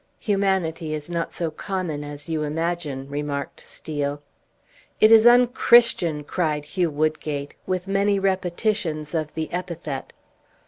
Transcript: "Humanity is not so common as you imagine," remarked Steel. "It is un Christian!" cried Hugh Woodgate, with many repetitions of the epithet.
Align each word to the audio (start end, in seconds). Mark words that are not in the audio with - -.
"Humanity 0.21 0.95
is 0.95 1.11
not 1.11 1.31
so 1.31 1.51
common 1.51 2.03
as 2.03 2.27
you 2.27 2.41
imagine," 2.41 3.07
remarked 3.07 3.59
Steel. 3.59 4.23
"It 4.99 5.11
is 5.11 5.27
un 5.27 5.45
Christian!" 5.45 6.23
cried 6.23 6.65
Hugh 6.65 6.89
Woodgate, 6.89 7.53
with 7.67 7.87
many 7.87 8.17
repetitions 8.17 9.13
of 9.13 9.31
the 9.35 9.53
epithet. 9.53 10.11